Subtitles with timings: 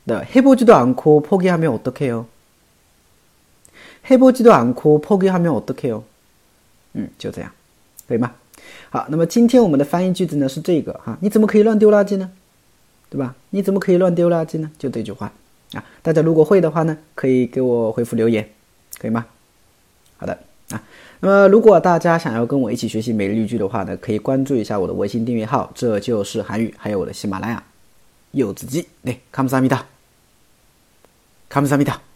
[0.06, 2.26] 的해보지도않고포기하면어떡해 요？
[4.10, 6.04] 해보지도않고포기하면어떡해 요？
[6.94, 7.52] 嗯，就这样，
[8.08, 8.32] 可以吗？
[8.90, 12.32] 好，那么今天我们的翻译句子呢是这个哈，你怎么可以乱丢垃圾呢？
[13.10, 13.36] 对吧？
[13.52, 14.72] 你怎么可以乱丢垃圾呢？
[14.78, 15.32] 就这句话
[15.74, 18.50] 啊，大家如果会的话呢，可以给我回复留言，
[19.00, 19.26] 可以吗？
[20.18, 20.38] 好的
[20.72, 20.82] 啊，
[21.20, 27.64] 那么如果大家想要跟我一起学习每日语句的话呢，可以关注一下我的微信订阅号，这就是韩语，还有我的喜马拉雅
[28.32, 29.93] 柚子鸡，对，감사합니다。
[31.55, 32.14] 감사합니다.